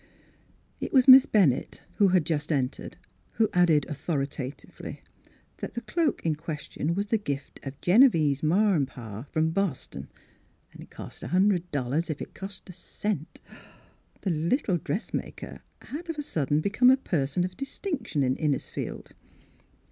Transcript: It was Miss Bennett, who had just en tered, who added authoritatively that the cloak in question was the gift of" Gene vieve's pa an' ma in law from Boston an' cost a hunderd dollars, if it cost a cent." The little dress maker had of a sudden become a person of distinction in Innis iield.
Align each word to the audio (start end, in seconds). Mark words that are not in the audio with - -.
It 0.79 0.91
was 0.91 1.07
Miss 1.07 1.27
Bennett, 1.27 1.83
who 1.97 2.07
had 2.07 2.25
just 2.25 2.51
en 2.51 2.69
tered, 2.69 2.93
who 3.33 3.49
added 3.53 3.85
authoritatively 3.87 5.03
that 5.57 5.75
the 5.75 5.81
cloak 5.81 6.25
in 6.25 6.33
question 6.33 6.95
was 6.95 7.05
the 7.05 7.19
gift 7.19 7.59
of" 7.61 7.79
Gene 7.81 8.09
vieve's 8.09 8.41
pa 8.41 8.45
an' 8.47 8.49
ma 8.49 8.75
in 8.77 8.85
law 8.97 9.23
from 9.31 9.51
Boston 9.51 10.09
an' 10.73 10.87
cost 10.87 11.21
a 11.21 11.27
hunderd 11.27 11.69
dollars, 11.69 12.09
if 12.09 12.19
it 12.19 12.33
cost 12.33 12.67
a 12.67 12.73
cent." 12.73 13.41
The 14.21 14.31
little 14.31 14.79
dress 14.79 15.13
maker 15.13 15.59
had 15.83 16.09
of 16.09 16.17
a 16.17 16.23
sudden 16.23 16.61
become 16.61 16.89
a 16.89 16.97
person 16.97 17.43
of 17.43 17.55
distinction 17.55 18.23
in 18.23 18.35
Innis 18.37 18.71
iield. 18.71 19.11